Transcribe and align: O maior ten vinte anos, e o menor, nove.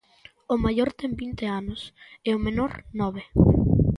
O 0.53 0.55
maior 0.63 0.89
ten 0.99 1.11
vinte 1.21 1.45
anos, 1.59 1.81
e 2.27 2.29
o 2.37 2.43
menor, 2.45 2.71
nove. 2.99 3.23